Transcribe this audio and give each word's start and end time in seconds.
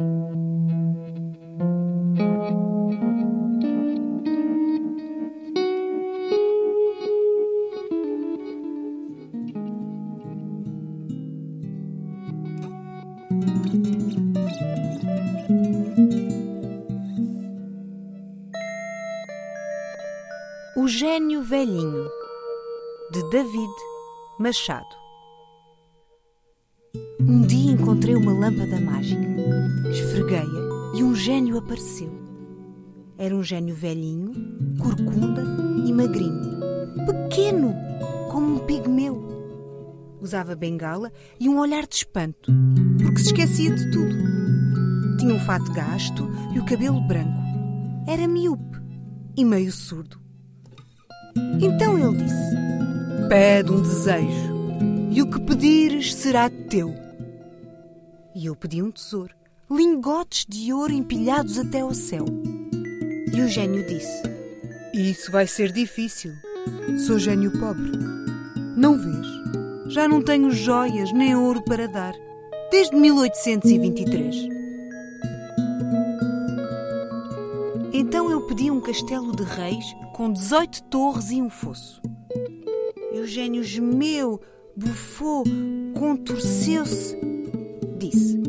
O 0.00 0.06
Gênio 20.88 21.42
Velhinho, 21.42 22.08
de 23.12 23.22
David 23.30 23.70
Machado. 24.38 24.99
Um 27.20 27.42
dia 27.42 27.72
encontrei 27.72 28.16
uma 28.16 28.32
lâmpada 28.32 28.80
mágica. 28.80 29.20
Esfreguei-a 29.90 30.96
e 30.96 31.02
um 31.02 31.14
gênio 31.14 31.58
apareceu. 31.58 32.10
Era 33.18 33.36
um 33.36 33.42
gênio 33.42 33.74
velhinho, 33.74 34.32
corcunda 34.78 35.44
e 35.86 35.92
magrinho. 35.92 36.58
Pequeno, 37.06 37.74
como 38.30 38.54
um 38.54 38.58
pigmeu. 38.60 39.28
Usava 40.20 40.56
bengala 40.56 41.12
e 41.38 41.48
um 41.48 41.58
olhar 41.58 41.86
de 41.86 41.96
espanto, 41.96 42.52
porque 43.02 43.20
se 43.20 43.26
esquecia 43.26 43.74
de 43.74 43.90
tudo. 43.90 44.16
Tinha 45.18 45.34
um 45.34 45.40
fato 45.40 45.70
gasto 45.72 46.28
e 46.54 46.58
o 46.58 46.64
cabelo 46.64 47.00
branco. 47.02 47.40
Era 48.06 48.26
miúpe 48.26 48.78
e 49.36 49.44
meio 49.44 49.70
surdo. 49.70 50.18
Então 51.60 51.98
ele 51.98 52.24
disse: 52.24 52.56
Pede 53.28 53.70
um 53.70 53.82
desejo, 53.82 54.78
e 55.10 55.22
o 55.22 55.30
que 55.30 55.40
pedires 55.40 56.14
será 56.14 56.48
teu. 56.48 57.09
E 58.34 58.46
eu 58.46 58.54
pedi 58.54 58.80
um 58.80 58.92
tesouro, 58.92 59.34
lingotes 59.68 60.46
de 60.48 60.72
ouro 60.72 60.92
empilhados 60.92 61.58
até 61.58 61.80
ao 61.80 61.92
céu. 61.92 62.24
E 63.32 63.40
o 63.40 63.48
gênio 63.48 63.84
disse: 63.86 64.22
Isso 64.94 65.32
vai 65.32 65.46
ser 65.46 65.72
difícil. 65.72 66.32
Sou 67.06 67.18
gênio 67.18 67.50
pobre. 67.58 67.90
Não 68.76 68.96
vês? 68.96 69.92
Já 69.92 70.06
não 70.06 70.22
tenho 70.22 70.50
joias 70.52 71.12
nem 71.12 71.34
ouro 71.34 71.62
para 71.62 71.88
dar, 71.88 72.14
desde 72.70 72.94
1823. 72.94 74.48
Então 77.92 78.30
eu 78.30 78.46
pedi 78.46 78.70
um 78.70 78.80
castelo 78.80 79.34
de 79.34 79.42
reis 79.42 79.84
com 80.12 80.32
18 80.32 80.84
torres 80.84 81.30
e 81.32 81.42
um 81.42 81.50
fosso. 81.50 82.00
E 83.12 83.18
o 83.18 83.26
gênio 83.26 83.64
gemeu, 83.64 84.40
bufou, 84.76 85.42
contorceu-se. 85.98 87.29
Disse: 88.00 88.40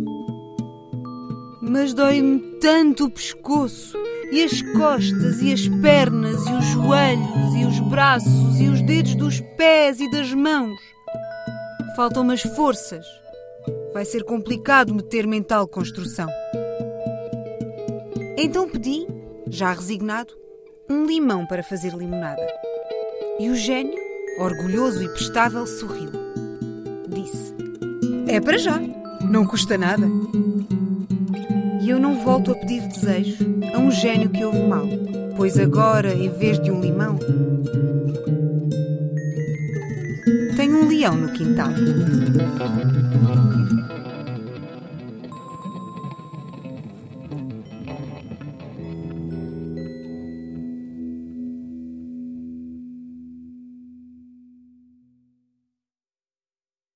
Mas 1.62 1.94
dói-me 1.94 2.40
tanto 2.62 3.06
o 3.06 3.12
pescoço, 3.12 3.98
e 4.32 4.42
as 4.42 4.62
costas, 4.62 5.42
e 5.42 5.52
as 5.52 5.68
pernas, 5.82 6.48
e 6.48 6.54
os 6.54 6.66
joelhos, 6.68 7.56
e 7.56 7.66
os 7.66 7.80
braços, 7.82 8.62
e 8.62 8.70
os 8.70 8.82
dedos 8.82 9.14
dos 9.16 9.42
pés 9.58 10.00
e 10.00 10.10
das 10.10 10.34
mãos. 10.34 10.80
Faltam-me 11.98 12.34
as 12.34 12.42
forças. 12.42 13.06
Vai 13.94 14.06
ser 14.06 14.24
complicado 14.24 14.96
meter-me 14.96 15.36
em 15.36 15.44
tal 15.44 15.68
construção. 15.68 16.30
Então 18.38 18.70
pedi 18.70 19.06
já 19.50 19.74
resignado, 19.74 20.34
um 20.90 21.06
limão 21.06 21.46
para 21.46 21.62
fazer 21.62 21.94
limonada. 21.94 22.48
E 23.38 23.50
o 23.50 23.56
gênio, 23.56 24.00
orgulhoso 24.40 25.04
e 25.04 25.10
prestável, 25.10 25.68
sorriu. 25.68 26.10
Disse: 27.10 27.54
É 28.30 28.40
para 28.40 28.58
já, 28.58 28.80
não 29.32 29.46
custa 29.46 29.78
nada. 29.78 30.06
E 31.82 31.90
eu 31.90 32.00
não 32.00 32.24
volto 32.24 32.52
a 32.52 32.56
pedir 32.56 32.82
desejo 32.88 33.38
a 33.74 33.80
um 33.80 33.90
gênio 33.90 34.30
que 34.30 34.44
houve 34.44 34.62
mal, 34.64 34.86
pois 35.38 35.58
agora, 35.58 36.14
em 36.14 36.30
vez 36.30 36.62
de 36.62 36.70
um 36.70 36.82
limão, 36.82 37.18
tenho 40.58 40.84
um 40.84 40.88
leão 40.88 41.16
no 41.16 41.31
quintal. 41.31 41.69